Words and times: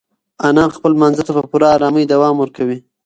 انا 0.47 0.63
خپل 0.75 0.91
لمانځه 0.95 1.23
ته 1.27 1.31
په 1.37 1.43
پوره 1.51 1.67
ارامۍ 1.75 2.03
دوام 2.13 2.35
ورکوي. 2.39 2.79